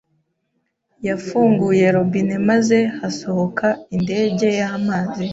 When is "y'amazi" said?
4.59-5.25